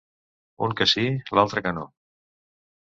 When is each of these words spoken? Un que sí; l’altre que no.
Un 0.69 0.73
que 0.79 0.87
sí; 0.93 1.05
l’altre 1.39 1.67
que 1.69 1.77
no. 1.81 1.87